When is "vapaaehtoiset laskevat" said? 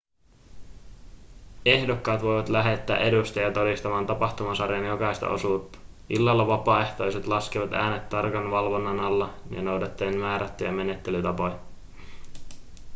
6.47-7.73